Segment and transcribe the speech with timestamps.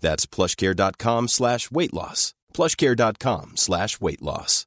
[0.00, 2.34] That's plushcare.com slash weight loss.
[2.54, 4.64] plushcare.com slash weight loss.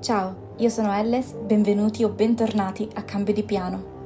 [0.00, 3.97] Ciao, io sono Elles, benvenuti o bentornati a Cambio di Piano.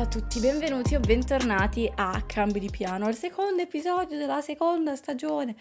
[0.00, 4.96] Ciao a tutti, benvenuti o bentornati a Cambio di Piano, al secondo episodio della seconda
[4.96, 5.54] stagione.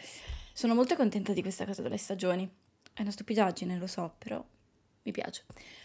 [0.53, 2.49] Sono molto contenta di questa cosa delle stagioni.
[2.93, 4.41] È una stupidaggine, lo so, però
[5.03, 5.43] mi piace.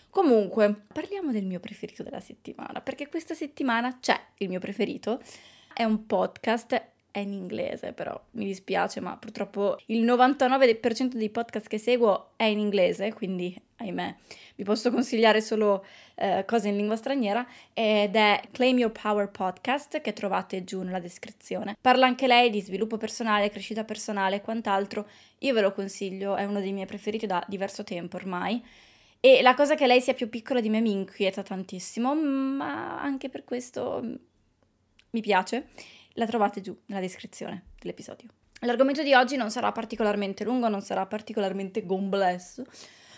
[0.08, 5.20] Comunque, parliamo del mio preferito della settimana, perché questa settimana c'è il mio preferito.
[5.72, 6.80] È un podcast,
[7.14, 12.42] è in inglese, però mi dispiace, ma purtroppo il 99% dei podcast che seguo è
[12.42, 14.16] in inglese, quindi ahimè,
[14.56, 15.84] vi posso consigliare solo
[16.16, 20.98] eh, cose in lingua straniera ed è Claim Your Power Podcast che trovate giù nella
[20.98, 21.76] descrizione.
[21.80, 25.08] Parla anche lei di sviluppo personale, crescita personale e quant'altro.
[25.38, 28.60] Io ve lo consiglio, è uno dei miei preferiti da diverso tempo ormai.
[29.20, 33.28] E la cosa che lei sia più piccola di me mi inquieta tantissimo, ma anche
[33.28, 34.14] per questo mm,
[35.10, 35.68] mi piace.
[36.14, 38.28] La trovate giù nella descrizione dell'episodio.
[38.60, 42.64] L'argomento di oggi non sarà particolarmente lungo, non sarà particolarmente complesso,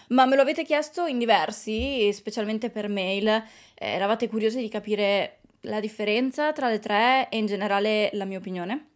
[0.09, 3.29] ma me lo avete chiesto in diversi, specialmente per mail.
[3.29, 3.43] Eh,
[3.75, 8.89] eravate curiosi di capire la differenza tra le tre e in generale la mia opinione.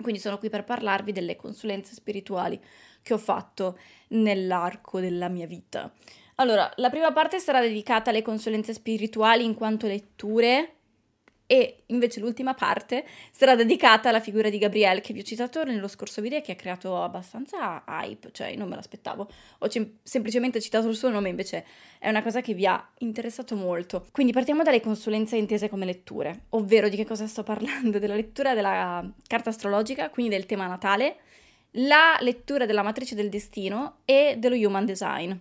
[0.00, 2.60] Quindi sono qui per parlarvi delle consulenze spirituali
[3.02, 5.92] che ho fatto nell'arco della mia vita.
[6.36, 10.76] Allora, la prima parte sarà dedicata alle consulenze spirituali in quanto letture
[11.50, 15.88] e invece l'ultima parte sarà dedicata alla figura di Gabrielle che vi ho citato nello
[15.88, 19.26] scorso video che ha creato abbastanza hype, cioè non me l'aspettavo,
[19.60, 21.64] ho cem- semplicemente citato il suo nome invece
[21.98, 24.06] è una cosa che vi ha interessato molto.
[24.12, 27.98] Quindi partiamo dalle consulenze intese come letture, ovvero di che cosa sto parlando?
[27.98, 31.16] Della lettura della carta astrologica, quindi del tema natale,
[31.72, 35.32] la lettura della matrice del destino e dello human design.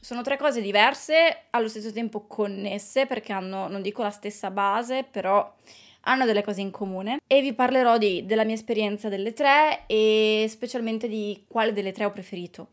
[0.00, 5.04] Sono tre cose diverse, allo stesso tempo connesse, perché hanno, non dico la stessa base,
[5.04, 5.54] però
[6.02, 7.18] hanno delle cose in comune.
[7.26, 12.04] E vi parlerò di, della mia esperienza delle tre e specialmente di quale delle tre
[12.04, 12.68] ho preferito.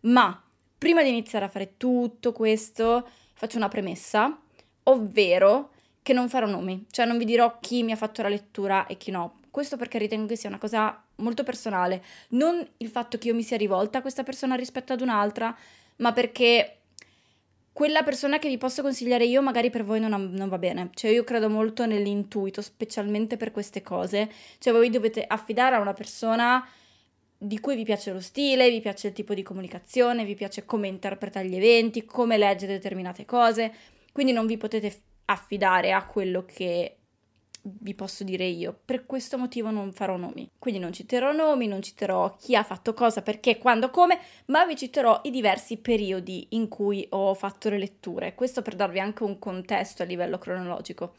[0.00, 0.42] Ma
[0.78, 4.38] prima di iniziare a fare tutto questo, faccio una premessa,
[4.84, 5.70] ovvero
[6.02, 8.96] che non farò nomi, cioè non vi dirò chi mi ha fatto la lettura e
[8.96, 9.34] chi no.
[9.50, 13.42] Questo perché ritengo che sia una cosa molto personale, non il fatto che io mi
[13.42, 15.54] sia rivolta a questa persona rispetto ad un'altra,
[16.00, 16.80] ma perché
[17.72, 20.90] quella persona che vi posso consigliare io magari per voi non, non, va bene.
[20.92, 24.30] Cioè io credo molto nell'intuito, specialmente per queste cose.
[24.58, 26.66] Cioè voi dovete affidare a una persona
[27.38, 30.88] di cui vi piace lo stile, vi piace il tipo di comunicazione, vi piace come
[30.88, 33.72] interpreta gli eventi, come legge determinate cose.
[34.12, 34.94] Quindi non vi potete
[35.26, 36.96] affidare a quello che
[37.62, 38.78] vi posso dire io.
[38.84, 40.50] Per questo motivo non farò nomi.
[40.58, 44.76] Quindi non citerò nomi, non citerò chi ha fatto cosa, perché, quando, come, ma vi
[44.76, 48.34] citerò i diversi periodi in cui ho fatto le letture.
[48.34, 51.16] Questo per darvi anche un contesto a livello cronologico.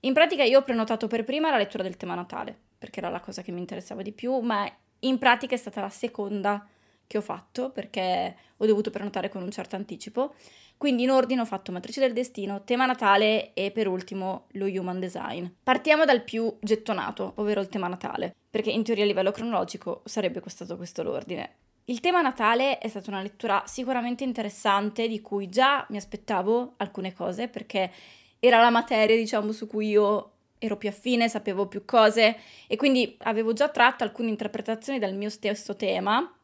[0.00, 3.20] In pratica io ho prenotato per prima la lettura del tema natale, perché era la
[3.20, 4.70] cosa che mi interessava di più, ma
[5.00, 6.66] in pratica è stata la seconda
[7.06, 10.34] che ho fatto perché ho dovuto prenotare con un certo anticipo.
[10.76, 15.00] Quindi in ordine ho fatto Matrice del Destino, tema Natale e per ultimo lo Human
[15.00, 15.46] Design.
[15.62, 20.40] Partiamo dal più gettonato, ovvero il tema Natale, perché in teoria a livello cronologico sarebbe
[20.40, 21.54] costato questo l'ordine.
[21.86, 27.14] Il tema Natale è stata una lettura sicuramente interessante di cui già mi aspettavo alcune
[27.14, 27.90] cose perché
[28.38, 32.36] era la materia, diciamo, su cui io ero più affine, sapevo più cose
[32.66, 36.35] e quindi avevo già tratto alcune interpretazioni dal mio stesso tema,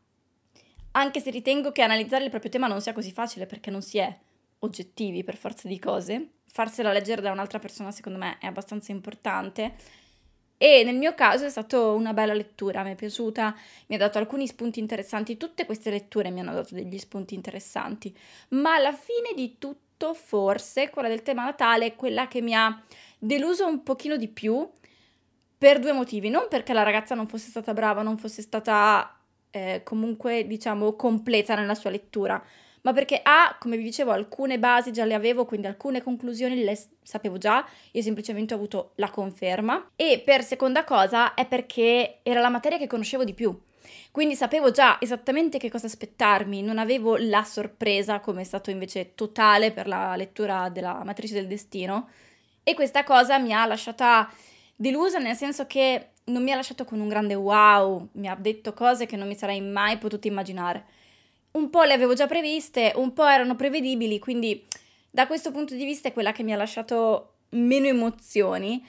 [0.92, 3.98] anche se ritengo che analizzare il proprio tema non sia così facile perché non si
[3.98, 4.18] è
[4.60, 6.28] oggettivi per forza di cose.
[6.44, 9.74] Farsela leggere da un'altra persona secondo me è abbastanza importante.
[10.58, 13.56] E nel mio caso è stata una bella lettura, mi è piaciuta,
[13.86, 18.16] mi ha dato alcuni spunti interessanti, tutte queste letture mi hanno dato degli spunti interessanti,
[18.50, 22.80] ma alla fine di tutto forse quella del tema Natale è quella che mi ha
[23.18, 24.70] deluso un pochino di più
[25.58, 29.16] per due motivi, non perché la ragazza non fosse stata brava, non fosse stata
[29.52, 32.42] eh, comunque diciamo completa nella sua lettura,
[32.82, 36.76] ma perché A, come vi dicevo, alcune basi già le avevo, quindi alcune conclusioni le
[37.00, 39.90] sapevo già, io semplicemente ho avuto la conferma.
[39.94, 43.56] E per seconda cosa è perché era la materia che conoscevo di più.
[44.10, 49.14] Quindi sapevo già esattamente che cosa aspettarmi, non avevo la sorpresa come è stato invece
[49.14, 52.08] totale per la lettura della matrice del destino
[52.62, 54.30] e questa cosa mi ha lasciata
[54.76, 58.72] delusa nel senso che non mi ha lasciato con un grande wow, mi ha detto
[58.72, 60.84] cose che non mi sarei mai potuta immaginare.
[61.52, 64.66] Un po' le avevo già previste, un po' erano prevedibili, quindi
[65.10, 68.82] da questo punto di vista è quella che mi ha lasciato meno emozioni,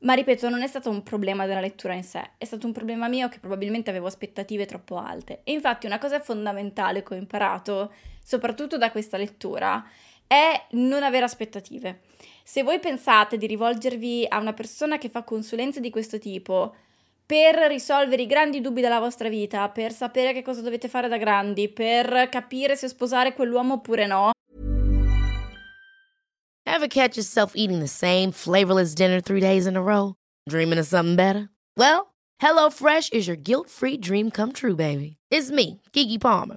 [0.00, 3.08] ma ripeto, non è stato un problema della lettura in sé, è stato un problema
[3.08, 5.40] mio che probabilmente avevo aspettative troppo alte.
[5.44, 7.92] E infatti una cosa fondamentale che ho imparato,
[8.22, 9.82] soprattutto da questa lettura,
[10.26, 12.00] è non avere aspettative.
[12.44, 16.74] Se voi pensate di rivolgervi a una persona che fa consulenze di questo tipo
[17.24, 21.16] per risolvere i grandi dubbi della vostra vita, per sapere che cosa dovete fare da
[21.16, 24.32] grandi, per capire se sposare quell'uomo oppure no.
[26.64, 30.14] Ever catch yourself eating the same flavorless dinner three days in a row?
[30.48, 31.48] Dreaming of something better?
[31.76, 32.12] Well,
[32.42, 35.16] HelloFresh is your guilt-free dream come true, baby.
[35.30, 36.56] It's me, Kiki Palmer.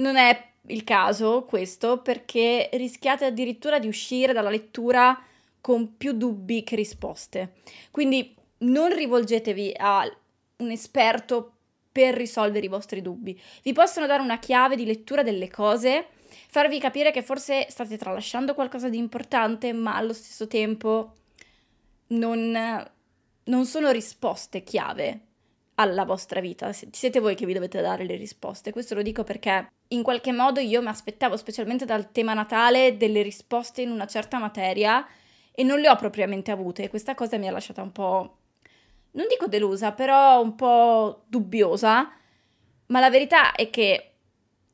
[0.00, 5.18] Non è il caso questo perché rischiate addirittura di uscire dalla lettura
[5.60, 7.54] con più dubbi che risposte.
[7.90, 10.10] Quindi non rivolgetevi a
[10.58, 11.52] un esperto
[11.92, 13.38] per risolvere i vostri dubbi.
[13.62, 16.06] Vi possono dare una chiave di lettura delle cose,
[16.48, 21.14] farvi capire che forse state tralasciando qualcosa di importante, ma allo stesso tempo
[22.08, 22.90] non,
[23.44, 25.20] non sono risposte chiave
[25.74, 26.72] alla vostra vita.
[26.72, 28.72] Siete voi che vi dovete dare le risposte.
[28.72, 33.22] Questo lo dico perché in qualche modo io mi aspettavo, specialmente dal tema Natale, delle
[33.22, 35.06] risposte in una certa materia
[35.52, 36.88] e non le ho propriamente avute.
[36.88, 38.36] Questa cosa mi ha lasciata un po',
[39.12, 42.10] non dico delusa, però un po' dubbiosa.
[42.86, 44.04] Ma la verità è che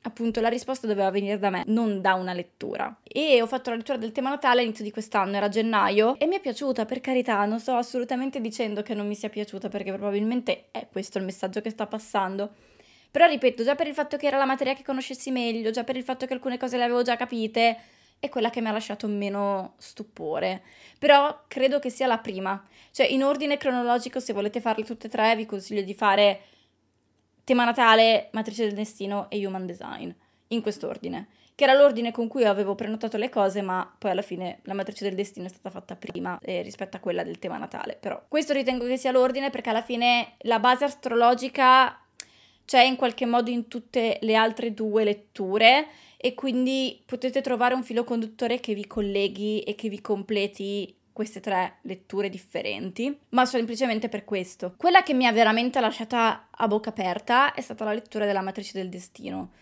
[0.03, 3.01] appunto la risposta doveva venire da me, non da una lettura.
[3.03, 6.37] E ho fatto la lettura del tema Natale all'inizio di quest'anno, era gennaio, e mi
[6.37, 10.69] è piaciuta, per carità, non sto assolutamente dicendo che non mi sia piaciuta, perché probabilmente
[10.71, 12.53] è questo il messaggio che sta passando.
[13.17, 15.97] Però ripeto, già per il fatto che era la materia che conoscessi meglio, già per
[15.97, 17.79] il fatto che alcune cose le avevo già capite,
[18.19, 20.63] è quella che mi ha lasciato meno stupore.
[20.99, 22.63] Però credo che sia la prima.
[22.91, 26.41] Cioè, in ordine cronologico, se volete farle tutte e tre, vi consiglio di fare
[27.45, 30.11] tema Natale, Matrice del Destino e Human Design,
[30.49, 34.59] in quest'ordine, che era l'ordine con cui avevo prenotato le cose, ma poi alla fine
[34.65, 37.97] la Matrice del Destino è stata fatta prima eh, rispetto a quella del tema Natale.
[37.99, 41.99] Però questo ritengo che sia l'ordine perché alla fine la base astrologica
[42.67, 45.87] c'è in qualche modo in tutte le altre due letture
[46.19, 51.41] e quindi potete trovare un filo conduttore che vi colleghi e che vi completi queste
[51.41, 54.75] tre letture differenti, ma semplicemente per questo.
[54.77, 58.73] Quella che mi ha veramente lasciata a bocca aperta è stata la lettura della matrice
[58.77, 59.53] del destino.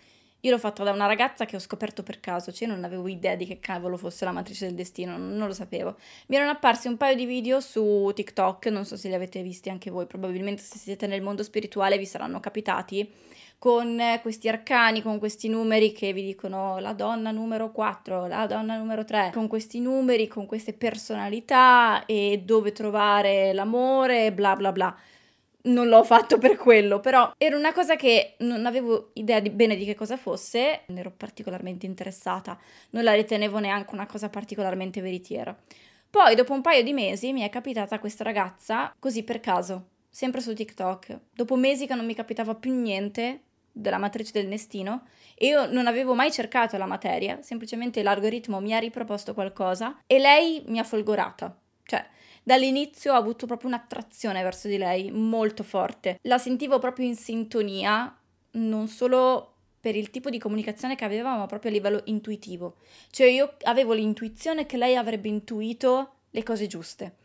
[0.45, 3.35] Io l'ho fatta da una ragazza che ho scoperto per caso, cioè non avevo idea
[3.35, 5.97] di che cavolo fosse la matrice del destino, non lo sapevo.
[6.27, 9.71] Mi erano apparsi un paio di video su TikTok, non so se li avete visti
[9.71, 13.11] anche voi, probabilmente se siete nel mondo spirituale vi saranno capitati,
[13.59, 18.77] con questi arcani, con questi numeri che vi dicono la donna numero 4, la donna
[18.77, 24.95] numero 3, con questi numeri, con queste personalità e dove trovare l'amore, bla bla bla
[25.65, 29.77] non l'ho fatto per quello, però era una cosa che non avevo idea di, bene
[29.77, 32.59] di che cosa fosse, ne ero particolarmente interessata,
[32.91, 35.57] non la ritenevo neanche una cosa particolarmente veritiera.
[36.11, 40.41] Poi, dopo un paio di mesi, mi è capitata questa ragazza, così per caso, sempre
[40.41, 41.19] su TikTok.
[41.33, 43.41] Dopo mesi che non mi capitava più niente
[43.73, 48.73] della matrice del Nestino, e io non avevo mai cercato la materia, semplicemente l'algoritmo mi
[48.73, 51.59] ha riproposto qualcosa e lei mi ha folgorata.
[51.83, 52.07] Cioè,
[52.45, 56.19] dall'inizio ho avuto proprio un'attrazione verso di lei molto forte.
[56.23, 58.17] La sentivo proprio in sintonia,
[58.53, 62.77] non solo per il tipo di comunicazione che aveva, ma proprio a livello intuitivo.
[63.11, 67.17] Cioè io avevo l'intuizione che lei avrebbe intuito le cose giuste.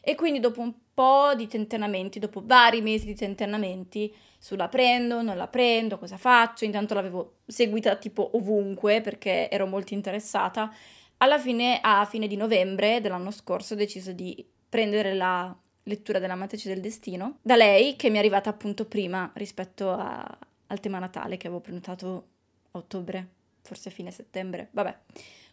[0.00, 5.36] E quindi dopo un po' di tentennamenti, dopo vari mesi di tentennamenti, sulla prendo, non
[5.36, 6.64] la prendo, cosa faccio?
[6.64, 10.74] Intanto l'avevo seguita tipo ovunque perché ero molto interessata.
[11.18, 16.34] Alla fine, a fine di novembre dell'anno scorso, ho deciso di prendere la lettura della
[16.34, 20.38] matrice del destino da lei, che mi è arrivata appunto prima rispetto a,
[20.68, 22.28] al tema natale che avevo prenotato
[22.70, 23.28] a ottobre,
[23.60, 24.96] forse fine settembre, vabbè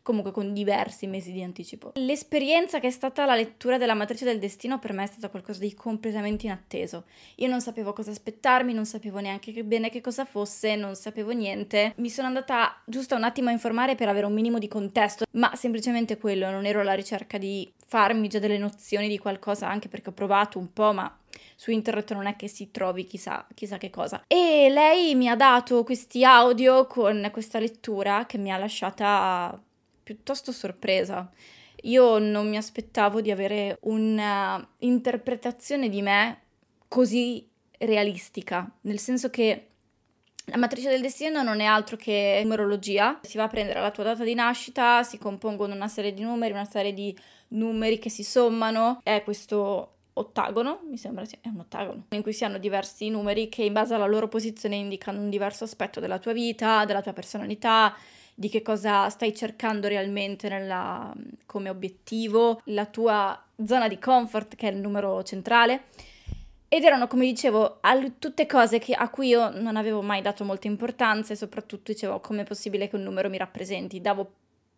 [0.09, 1.91] comunque con diversi mesi di anticipo.
[1.93, 5.59] L'esperienza che è stata la lettura della matrice del destino per me è stata qualcosa
[5.59, 7.03] di completamente inatteso.
[7.35, 11.29] Io non sapevo cosa aspettarmi, non sapevo neanche che bene che cosa fosse, non sapevo
[11.29, 11.93] niente.
[11.97, 15.55] Mi sono andata giusto un attimo a informare per avere un minimo di contesto, ma
[15.55, 20.09] semplicemente quello, non ero alla ricerca di farmi già delle nozioni di qualcosa, anche perché
[20.09, 21.15] ho provato un po', ma
[21.55, 24.23] su internet non è che si trovi chissà, chissà che cosa.
[24.25, 29.61] E lei mi ha dato questi audio con questa lettura che mi ha lasciata
[30.09, 31.29] piuttosto sorpresa.
[31.83, 36.41] Io non mi aspettavo di avere un'interpretazione di me
[36.87, 37.47] così
[37.77, 39.67] realistica, nel senso che
[40.45, 44.03] la matrice del destino non è altro che numerologia, si va a prendere la tua
[44.03, 47.15] data di nascita, si compongono una serie di numeri, una serie di
[47.49, 52.43] numeri che si sommano, è questo ottagono, mi sembra sia, un ottagono, in cui si
[52.43, 56.33] hanno diversi numeri che in base alla loro posizione indicano un diverso aspetto della tua
[56.33, 57.95] vita, della tua personalità,
[58.39, 61.13] di che cosa stai cercando realmente nella,
[61.45, 65.87] come obiettivo, la tua zona di comfort, che è il numero centrale.
[66.69, 70.45] Ed erano, come dicevo, al, tutte cose che, a cui io non avevo mai dato
[70.45, 73.99] molta importanza e soprattutto dicevo come è possibile che un numero mi rappresenti.
[73.99, 74.31] Davo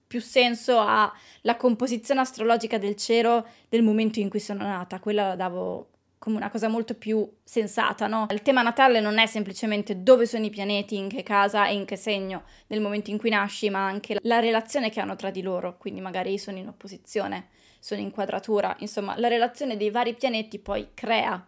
[0.07, 5.35] più senso alla composizione astrologica del cielo del momento in cui sono nata, quella la
[5.35, 5.87] davo
[6.21, 8.27] come una cosa molto più sensata, no?
[8.29, 11.83] Il tema natale non è semplicemente dove sono i pianeti, in che casa e in
[11.83, 15.41] che segno nel momento in cui nasci, ma anche la relazione che hanno tra di
[15.41, 17.47] loro, quindi magari sono in opposizione,
[17.79, 21.43] sono in quadratura, insomma, la relazione dei vari pianeti poi crea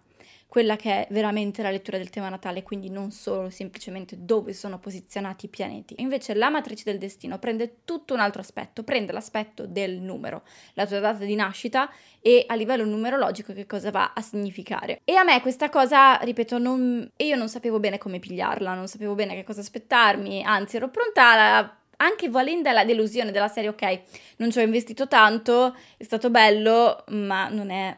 [0.53, 4.77] quella che è veramente la lettura del tema natale, quindi non solo semplicemente dove sono
[4.77, 5.95] posizionati i pianeti.
[5.97, 10.43] Invece la matrice del destino prende tutto un altro aspetto, prende l'aspetto del numero,
[10.75, 11.89] la tua data di nascita
[12.21, 15.01] e a livello numerologico che cosa va a significare.
[15.05, 17.09] E a me questa cosa, ripeto, non...
[17.17, 21.57] io non sapevo bene come pigliarla, non sapevo bene che cosa aspettarmi, anzi ero pronta
[21.57, 24.01] a anche volendo la delusione della serie, ok,
[24.37, 27.95] non ci ho investito tanto, è stato bello, ma non è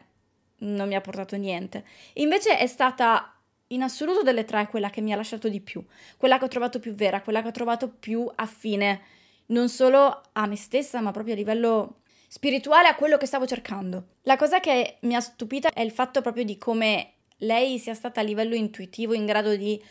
[0.58, 1.84] non mi ha portato niente.
[2.14, 3.32] Invece è stata
[3.68, 5.84] in assoluto delle tre quella che mi ha lasciato di più,
[6.16, 9.00] quella che ho trovato più vera, quella che ho trovato più affine,
[9.46, 14.08] non solo a me stessa, ma proprio a livello spirituale a quello che stavo cercando.
[14.22, 18.20] La cosa che mi ha stupita è il fatto proprio di come lei sia stata
[18.20, 19.82] a livello intuitivo in grado di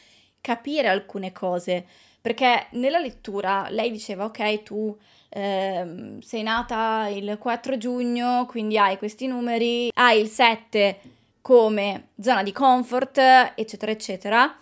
[0.42, 1.86] capire alcune cose,
[2.26, 4.98] perché nella lettura lei diceva ok, tu
[5.30, 11.02] eh, sei nata il 4 giugno, quindi hai questi numeri, hai il 7
[11.42, 13.20] come zona di comfort,
[13.54, 14.58] eccetera, eccetera.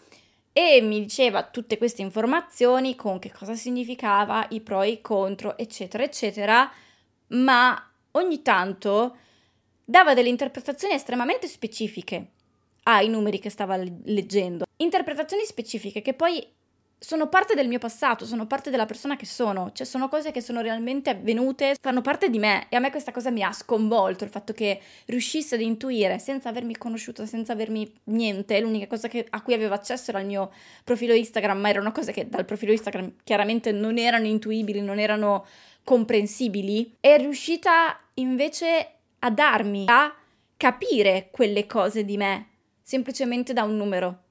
[0.52, 5.58] E mi diceva tutte queste informazioni con che cosa significava, i pro e i contro,
[5.58, 6.70] eccetera, eccetera,
[7.28, 9.16] ma ogni tanto
[9.86, 12.32] dava delle interpretazioni estremamente specifiche
[12.84, 14.66] ai numeri che stava leggendo.
[14.76, 16.46] Interpretazioni specifiche che poi
[17.04, 20.40] sono parte del mio passato, sono parte della persona che sono, cioè sono cose che
[20.40, 22.68] sono realmente avvenute, fanno parte di me.
[22.70, 26.48] E a me questa cosa mi ha sconvolto, il fatto che riuscisse ad intuire senza
[26.48, 30.50] avermi conosciuto, senza avermi niente, l'unica cosa che, a cui avevo accesso era il mio
[30.86, 35.46] profilo Instagram, ma erano cose che dal profilo Instagram chiaramente non erano intuibili, non erano
[35.84, 40.16] comprensibili, è riuscita invece a darmi, a
[40.56, 42.48] capire quelle cose di me,
[42.82, 44.23] semplicemente da un numero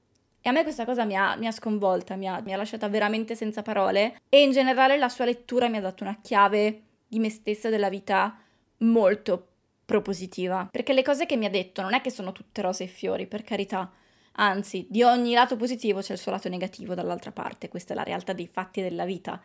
[0.45, 2.89] E a me questa cosa mi ha, mi ha sconvolta, mi ha, mi ha lasciata
[2.89, 7.17] veramente senza parole e in generale la sua lettura mi ha dato una chiave di
[7.19, 8.37] me stessa della vita
[8.79, 9.47] molto
[9.85, 10.67] propositiva.
[10.69, 13.25] Perché le cose che mi ha detto non è che sono tutte rose e fiori,
[13.25, 13.89] per carità.
[14.33, 18.03] Anzi, di ogni lato positivo c'è il suo lato negativo dall'altra parte, questa è la
[18.03, 19.41] realtà dei fatti della vita.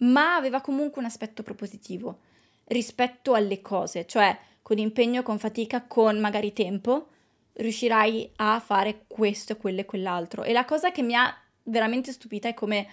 [0.00, 2.18] Ma aveva comunque un aspetto propositivo
[2.66, 7.11] rispetto alle cose, cioè con impegno, con fatica, con magari tempo,
[7.54, 10.42] riuscirai a fare questo, quello e quell'altro.
[10.42, 12.88] E la cosa che mi ha veramente stupita è come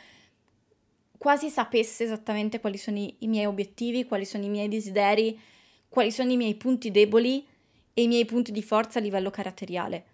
[1.18, 5.40] quasi sapesse esattamente quali sono i, i miei obiettivi, quali sono i miei desideri,
[5.88, 7.46] quali sono i miei punti deboli
[7.94, 10.06] e i miei punti di forza a livello caratteriale.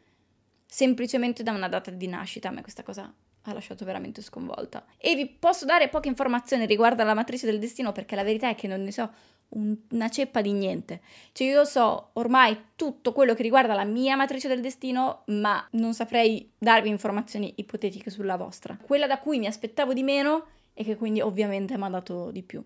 [0.65, 3.13] Semplicemente da una data di nascita, a me questa cosa
[3.47, 4.85] ha lasciato veramente sconvolta.
[4.97, 8.55] E vi posso dare poche informazioni riguardo alla matrice del destino perché la verità è
[8.55, 9.11] che non ne so
[9.49, 11.01] un, una ceppa di niente.
[11.31, 15.93] Cioè io so ormai tutto quello che riguarda la mia matrice del destino, ma non
[15.93, 18.77] saprei darvi informazioni ipotetiche sulla vostra.
[18.81, 22.43] Quella da cui mi aspettavo di meno e che quindi ovviamente mi ha dato di
[22.43, 22.63] più.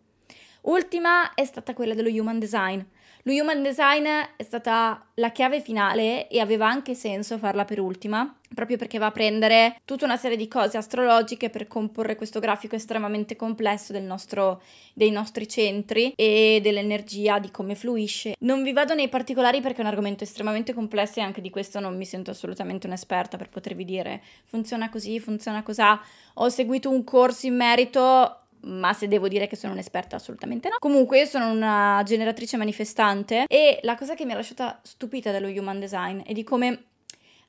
[0.61, 2.81] Ultima è stata quella dello human design.
[3.23, 8.33] Lo human design è stata la chiave finale e aveva anche senso farla per ultima,
[8.53, 12.75] proprio perché va a prendere tutta una serie di cose astrologiche per comporre questo grafico
[12.75, 14.61] estremamente complesso nostro,
[14.93, 18.35] dei nostri centri e dell'energia, di come fluisce.
[18.39, 21.81] Non vi vado nei particolari perché è un argomento estremamente complesso e anche di questo
[21.81, 25.81] non mi sento assolutamente un'esperta per potervi dire funziona così, funziona così.
[26.35, 30.75] Ho seguito un corso in merito ma se devo dire che sono un'esperta assolutamente no.
[30.79, 35.47] Comunque io sono una generatrice manifestante e la cosa che mi ha lasciata stupita dello
[35.47, 36.83] human design è di come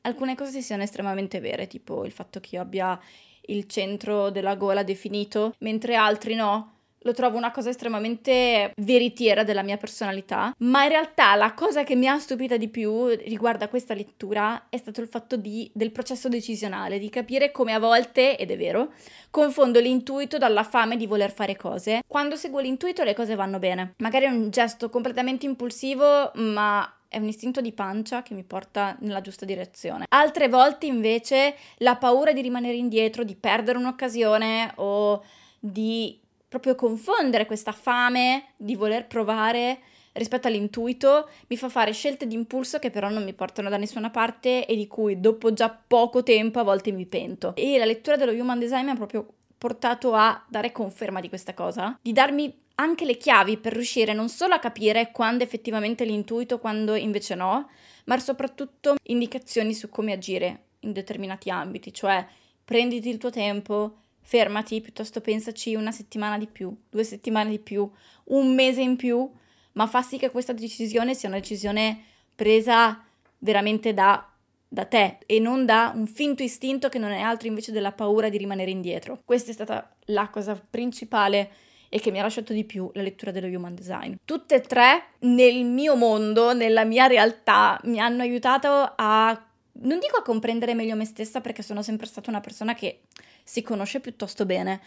[0.03, 2.99] alcune cose siano estremamente vere, tipo il fatto che io abbia
[3.47, 9.63] il centro della gola definito, mentre altri no lo trovo una cosa estremamente veritiera della
[9.63, 13.69] mia personalità, ma in realtà la cosa che mi ha stupita di più riguardo a
[13.69, 18.37] questa lettura è stato il fatto di, del processo decisionale, di capire come a volte,
[18.37, 18.93] ed è vero,
[19.31, 22.03] confondo l'intuito dalla fame di voler fare cose.
[22.07, 23.95] Quando seguo l'intuito le cose vanno bene.
[23.99, 28.97] Magari è un gesto completamente impulsivo, ma è un istinto di pancia che mi porta
[29.01, 30.05] nella giusta direzione.
[30.11, 35.23] Altre volte invece la paura di rimanere indietro, di perdere un'occasione o
[35.59, 36.19] di
[36.51, 39.79] proprio confondere questa fame di voler provare
[40.15, 44.11] rispetto all'intuito mi fa fare scelte di impulso che però non mi portano da nessuna
[44.11, 47.55] parte e di cui dopo già poco tempo a volte mi pento.
[47.55, 49.25] E la lettura dello Human Design mi ha proprio
[49.57, 54.29] portato a dare conferma di questa cosa, di darmi anche le chiavi per riuscire non
[54.29, 57.69] solo a capire quando effettivamente l'intuito, quando invece no,
[58.07, 62.27] ma soprattutto indicazioni su come agire in determinati ambiti, cioè
[62.65, 67.91] prenditi il tuo tempo, fermati, piuttosto pensaci una settimana di più, due settimane di più,
[68.25, 69.29] un mese in più,
[69.73, 72.05] ma fa sì che questa decisione sia una decisione
[72.35, 73.05] presa
[73.39, 74.27] veramente da,
[74.69, 78.29] da te e non da un finto istinto che non è altro invece della paura
[78.29, 79.21] di rimanere indietro.
[79.25, 81.51] Questa è stata la cosa principale
[81.89, 84.15] e che mi ha lasciato di più la lettura dello Human Design.
[84.25, 89.45] Tutte e tre nel mio mondo, nella mia realtà, mi hanno aiutato a
[89.83, 93.03] non dico a comprendere meglio me stessa perché sono sempre stata una persona che
[93.51, 94.81] si conosce piuttosto bene,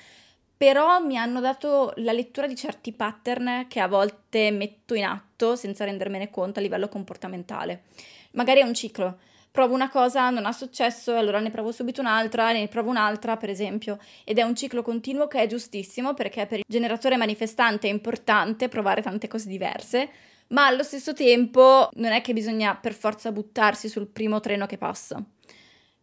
[0.56, 5.58] però mi hanno dato la lettura di certi pattern che a volte metto in atto
[5.58, 7.84] senza rendermene conto a livello comportamentale.
[8.32, 9.20] Magari è un ciclo.
[9.52, 13.50] Provo una cosa, non ha successo, allora ne provo subito un'altra, ne provo un'altra, per
[13.50, 14.00] esempio.
[14.24, 18.70] Ed è un ciclo continuo che è giustissimo perché per il generatore manifestante è importante
[18.70, 20.10] provare tante cose diverse,
[20.48, 24.78] ma allo stesso tempo non è che bisogna per forza buttarsi sul primo treno che
[24.78, 25.22] passa.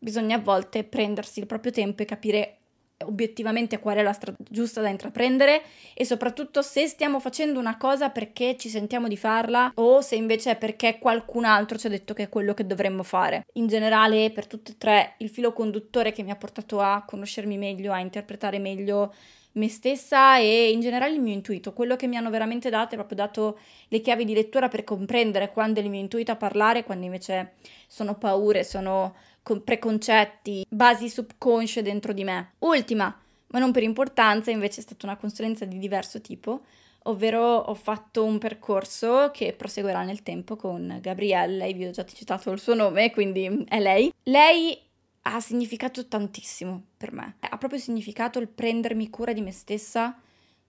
[0.03, 2.61] Bisogna a volte prendersi il proprio tempo e capire
[3.05, 8.09] obiettivamente qual è la strada giusta da intraprendere e soprattutto se stiamo facendo una cosa
[8.09, 12.15] perché ci sentiamo di farla o se invece è perché qualcun altro ci ha detto
[12.15, 13.45] che è quello che dovremmo fare.
[13.55, 17.59] In generale, per tutte e tre, il filo conduttore che mi ha portato a conoscermi
[17.59, 19.13] meglio, a interpretare meglio
[19.53, 21.73] me stessa e in generale il mio intuito.
[21.73, 23.59] Quello che mi hanno veramente dato è proprio dato
[23.89, 27.55] le chiavi di lettura per comprendere quando è il mio intuito a parlare, quando invece
[27.87, 29.15] sono paure, sono
[29.59, 32.53] preconcetti, basi subconsce dentro di me.
[32.61, 33.15] Ultima,
[33.49, 36.63] ma non per importanza, invece è stata una consulenza di diverso tipo,
[37.05, 42.51] ovvero ho fatto un percorso che proseguirà nel tempo con Gabrielle, vi ho già citato
[42.51, 44.13] il suo nome, quindi è lei.
[44.25, 44.79] Lei
[45.23, 47.37] ha significato tantissimo per me.
[47.41, 50.19] Ha proprio significato il prendermi cura di me stessa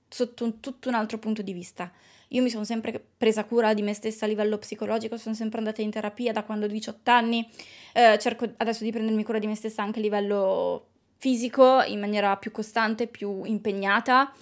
[0.07, 1.91] sotto un, tutto un altro punto di vista.
[2.33, 5.81] Io mi sono sempre presa cura di me stessa a livello psicologico, sono sempre andata
[5.81, 7.47] in terapia da quando ho 18 anni,
[7.93, 12.37] eh, cerco adesso di prendermi cura di me stessa anche a livello fisico in maniera
[12.37, 14.33] più costante, più impegnata,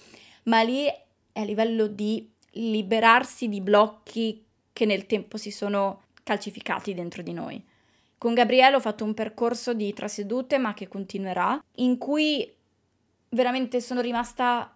[0.44, 6.94] ma lì è a livello di liberarsi di blocchi che nel tempo si sono calcificati
[6.94, 7.62] dentro di noi.
[8.16, 12.50] Con Gabriele ho fatto un percorso di trasedute, ma che continuerà, in cui
[13.30, 14.74] veramente sono rimasta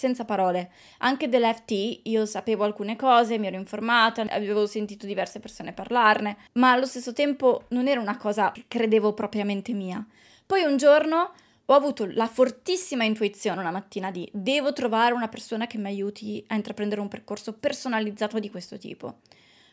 [0.00, 0.72] senza parole.
[0.98, 6.72] Anche dell'FT io sapevo alcune cose, mi ero informata, avevo sentito diverse persone parlarne, ma
[6.72, 10.04] allo stesso tempo non era una cosa che credevo propriamente mia.
[10.46, 11.32] Poi un giorno
[11.66, 16.42] ho avuto la fortissima intuizione una mattina di devo trovare una persona che mi aiuti
[16.48, 19.18] a intraprendere un percorso personalizzato di questo tipo.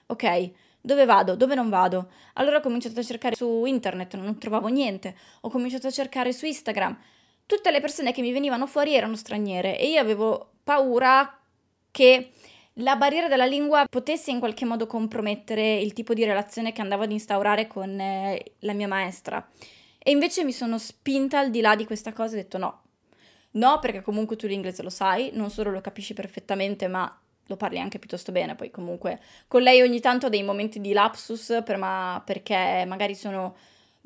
[0.08, 1.36] Ok, dove vado?
[1.36, 2.12] Dove non vado?
[2.34, 5.16] Allora ho cominciato a cercare su internet, non trovavo niente.
[5.42, 6.98] Ho cominciato a cercare su Instagram.
[7.48, 11.40] Tutte le persone che mi venivano fuori erano straniere e io avevo paura
[11.92, 12.34] che
[12.74, 17.04] la barriera della lingua potesse in qualche modo compromettere il tipo di relazione che andavo
[17.04, 19.48] ad instaurare con eh, la mia maestra.
[19.98, 22.82] E invece mi sono spinta al di là di questa cosa e ho detto no.
[23.52, 27.80] No, perché comunque tu l'inglese lo sai, non solo lo capisci perfettamente, ma lo parli
[27.80, 28.56] anche piuttosto bene.
[28.56, 33.16] Poi comunque con lei ogni tanto ho dei momenti di lapsus per ma- perché magari
[33.16, 33.56] sono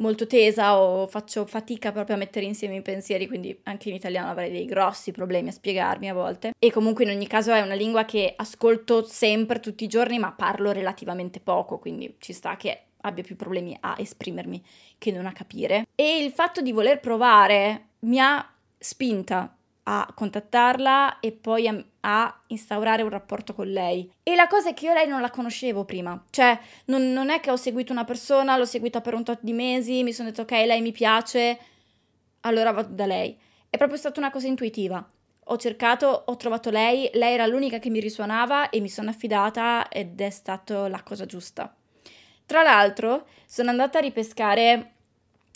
[0.02, 4.30] molto tesa o faccio fatica proprio a mettere insieme i pensieri, quindi anche in italiano
[4.30, 6.52] avrei dei grossi problemi a spiegarmi a volte.
[6.60, 10.32] E comunque in ogni caso è una lingua che ascolto sempre, tutti i giorni, ma
[10.32, 14.62] parlo relativamente poco, quindi ci sta che abbia più problemi a esprimermi
[14.98, 15.88] che non a capire.
[15.96, 18.46] E il fatto di voler provare mi ha
[18.78, 24.12] spinta a contattarla e poi a, a, instaurare un rapporto con lei.
[24.24, 27.40] E la cosa è che io lei non la conoscevo prima, cioè non, non, è
[27.40, 30.44] che ho seguito una persona, l'ho seguita per un tot di mesi, mi sono detto
[30.44, 31.58] ok, lei mi piace,
[32.42, 33.38] allora vado da lei.
[33.70, 35.08] È proprio stata una cosa intuitiva.
[35.46, 39.88] Ho cercato, ho trovato lei, lei era l'unica che mi risuonava e mi sono affidata
[39.90, 41.74] ed è stata la cosa giusta.
[42.46, 44.91] Tra l'altro, sono andata a ripescare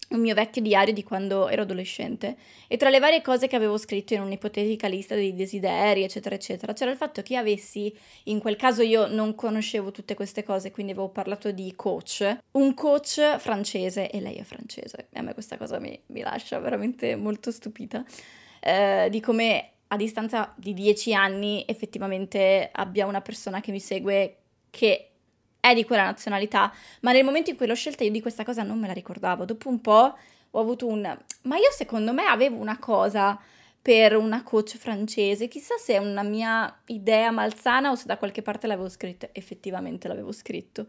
[0.09, 2.37] un mio vecchio diario di quando ero adolescente.
[2.67, 6.73] E tra le varie cose che avevo scritto in un'ipotetica lista dei desideri, eccetera, eccetera,
[6.73, 7.93] c'era il fatto che avessi,
[8.25, 12.73] in quel caso io non conoscevo tutte queste cose, quindi avevo parlato di coach, un
[12.73, 17.15] coach francese e lei è francese e a me questa cosa mi, mi lascia veramente
[17.15, 18.03] molto stupita
[18.59, 24.37] eh, di come a distanza di dieci anni effettivamente abbia una persona che mi segue
[24.71, 25.11] che
[25.69, 28.63] è di quella nazionalità, ma nel momento in cui l'ho scelta io di questa cosa
[28.63, 29.45] non me la ricordavo.
[29.45, 30.17] Dopo un po'
[30.51, 31.01] ho avuto un...
[31.41, 33.39] Ma io secondo me avevo una cosa
[33.81, 38.41] per una coach francese, chissà se è una mia idea malsana o se da qualche
[38.41, 40.87] parte l'avevo scritto, effettivamente l'avevo scritto.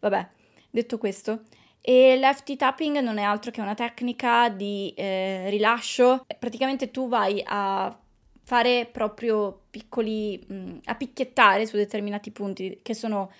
[0.00, 0.28] Vabbè,
[0.70, 1.42] detto questo,
[1.80, 6.24] e l'FT tapping non è altro che una tecnica di eh, rilascio.
[6.38, 7.96] Praticamente tu vai a
[8.44, 13.30] fare proprio piccoli, mh, a picchiettare su determinati punti che sono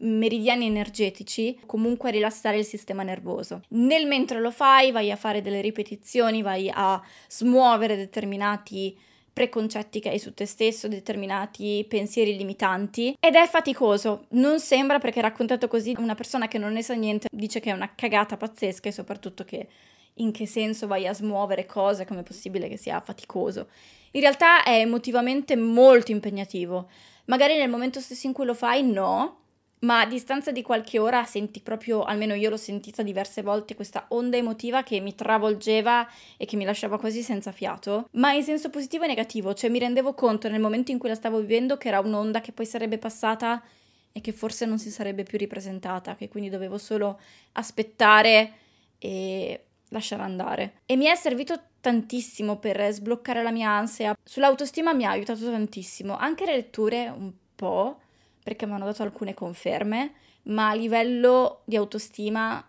[0.00, 3.62] meridiani energetici, comunque rilassare il sistema nervoso.
[3.70, 8.96] Nel mentre lo fai, vai a fare delle ripetizioni, vai a smuovere determinati
[9.32, 14.26] preconcetti che hai su te stesso, determinati pensieri limitanti ed è faticoso.
[14.30, 17.72] Non sembra perché raccontato così una persona che non ne sa niente dice che è
[17.72, 19.68] una cagata pazzesca e soprattutto che
[20.14, 23.68] in che senso vai a smuovere cose, come è possibile che sia faticoso.
[24.12, 26.88] In realtà è emotivamente molto impegnativo.
[27.26, 29.36] Magari nel momento stesso in cui lo fai no,
[29.80, 34.06] ma a distanza di qualche ora senti proprio, almeno io l'ho sentita diverse volte, questa
[34.08, 38.70] onda emotiva che mi travolgeva e che mi lasciava quasi senza fiato, ma in senso
[38.70, 41.88] positivo e negativo, cioè mi rendevo conto nel momento in cui la stavo vivendo che
[41.88, 43.62] era un'onda che poi sarebbe passata
[44.10, 47.20] e che forse non si sarebbe più ripresentata, che quindi dovevo solo
[47.52, 48.52] aspettare
[48.98, 50.80] e lasciare andare.
[50.86, 54.16] E mi è servito tantissimo per sbloccare la mia ansia.
[54.22, 58.00] Sull'autostima mi ha aiutato tantissimo, anche le letture un po'
[58.48, 60.12] perché mi hanno dato alcune conferme,
[60.44, 62.66] ma a livello di autostima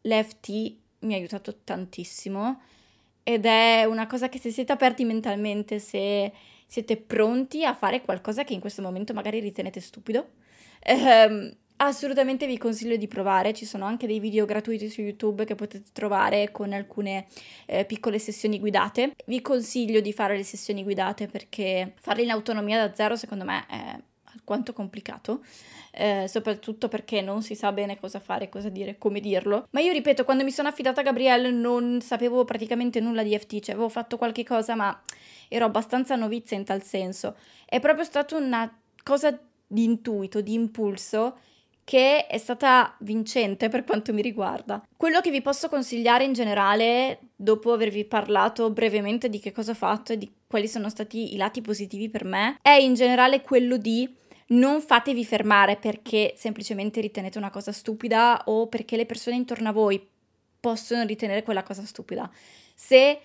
[0.00, 0.48] l'EFT
[1.00, 2.60] mi ha aiutato tantissimo
[3.22, 6.32] ed è una cosa che se siete aperti mentalmente, se
[6.66, 10.30] siete pronti a fare qualcosa che in questo momento magari ritenete stupido,
[10.80, 13.54] ehm, assolutamente vi consiglio di provare.
[13.54, 17.26] Ci sono anche dei video gratuiti su YouTube che potete trovare con alcune
[17.66, 19.14] eh, piccole sessioni guidate.
[19.26, 23.64] Vi consiglio di fare le sessioni guidate perché farle in autonomia da zero secondo me
[23.68, 23.98] è
[24.44, 25.42] alquanto complicato,
[25.90, 29.66] eh, soprattutto perché non si sa bene cosa fare, cosa dire, come dirlo.
[29.70, 33.60] Ma io ripeto, quando mi sono affidata a Gabrielle non sapevo praticamente nulla di FT,
[33.60, 35.02] cioè avevo fatto qualche cosa, ma
[35.48, 37.36] ero abbastanza novizia in tal senso.
[37.64, 38.70] È proprio stata una
[39.02, 41.38] cosa di intuito, di impulso
[41.84, 44.82] che è stata vincente per quanto mi riguarda.
[44.96, 49.74] Quello che vi posso consigliare in generale, dopo avervi parlato brevemente di che cosa ho
[49.74, 53.76] fatto e di quali sono stati i lati positivi per me, è in generale quello
[53.76, 54.08] di
[54.48, 59.72] non fatevi fermare perché semplicemente ritenete una cosa stupida o perché le persone intorno a
[59.72, 60.06] voi
[60.60, 62.30] possono ritenere quella cosa stupida.
[62.74, 63.20] Se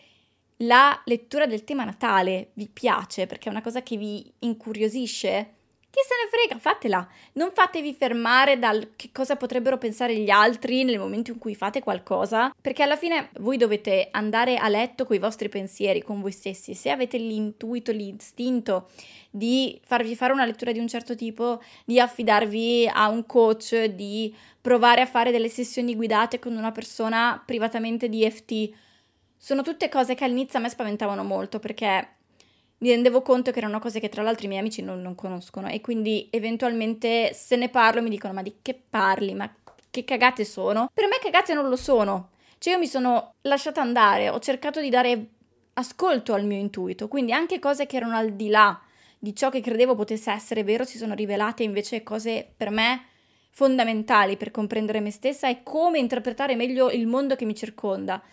[0.63, 5.53] la lettura del tema natale vi piace perché è una cosa che vi incuriosisce,
[5.91, 7.08] Chi se ne frega, fatela.
[7.34, 11.82] Non fatevi fermare dal che cosa potrebbero pensare gli altri nel momento in cui fate
[11.82, 16.32] qualcosa, perché alla fine voi dovete andare a letto con i vostri pensieri, con voi
[16.32, 16.75] stessi.
[16.75, 18.89] Se avete l'intuito, l'istinto
[19.32, 24.36] di farvi fare una lettura di un certo tipo, di affidarvi a un coach, di
[24.62, 28.69] provare a fare delle sessioni guidate con una persona privatamente di EFT,
[29.41, 32.17] sono tutte cose che all'inizio a me spaventavano molto perché
[32.80, 35.68] mi rendevo conto che erano cose che tra l'altro i miei amici non, non, conoscono
[35.68, 39.54] e quindi eventualmente se ne parlo mi dicono ma di che parli, ma
[39.89, 40.89] che cagate sono?
[40.94, 44.89] Per me cagate non lo sono, cioè io mi sono lasciata andare, ho cercato di
[44.89, 45.28] dare
[45.74, 48.80] ascolto al mio intuito, quindi anche cose che erano al di là
[49.22, 53.04] di ciò che credevo potesse essere vero si sono rivelate invece cose per me
[53.52, 58.24] fondamentali per comprendere me stessa e come interpretare meglio il mondo che mi circonda.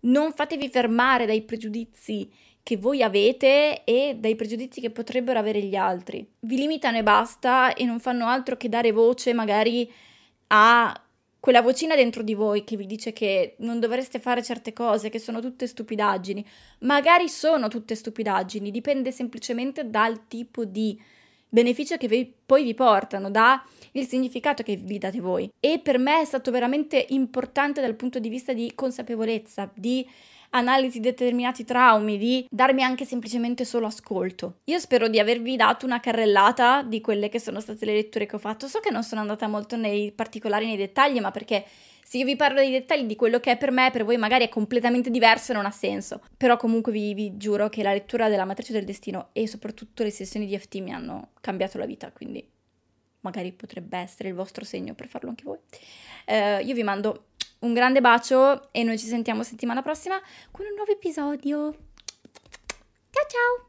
[0.00, 2.28] Non fatevi fermare dai pregiudizi
[2.66, 6.28] che voi avete e dai pregiudizi che potrebbero avere gli altri.
[6.40, 9.88] Vi limitano e basta e non fanno altro che dare voce magari
[10.48, 11.00] a
[11.38, 15.20] quella vocina dentro di voi che vi dice che non dovreste fare certe cose, che
[15.20, 16.44] sono tutte stupidaggini.
[16.80, 21.00] Magari sono tutte stupidaggini, dipende semplicemente dal tipo di
[21.48, 23.60] beneficio che vi, poi vi portano, dal
[24.08, 25.48] significato che vi date voi.
[25.60, 30.04] E per me è stato veramente importante dal punto di vista di consapevolezza, di
[30.56, 34.58] analisi determinati traumi, di darmi anche semplicemente solo ascolto.
[34.64, 38.36] Io spero di avervi dato una carrellata di quelle che sono state le letture che
[38.36, 38.66] ho fatto.
[38.66, 41.64] So che non sono andata molto nei particolari, nei dettagli, ma perché
[42.02, 44.44] se io vi parlo dei dettagli di quello che è per me, per voi magari
[44.44, 46.20] è completamente diverso e non ha senso.
[46.36, 50.10] Però comunque vi, vi giuro che la lettura della matrice del destino e soprattutto le
[50.10, 52.48] sessioni di FT mi hanno cambiato la vita, quindi
[53.26, 55.58] magari potrebbe essere il vostro segno per farlo anche voi.
[56.26, 57.26] Uh, io vi mando
[57.60, 60.20] un grande bacio e noi ci sentiamo settimana prossima
[60.52, 61.74] con un nuovo episodio.
[63.10, 63.64] Ciao ciao!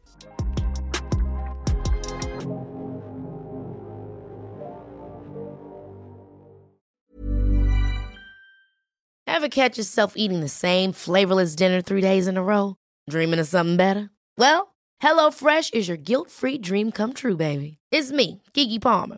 [9.26, 12.76] Ever catch yourself eating the same flavorless dinner three days in a row?
[13.08, 14.10] Dreaming of something better?
[14.36, 17.78] Well, HelloFresh is your guilt-free dream come true, baby.
[17.92, 19.18] It's me, Kiki Palmer.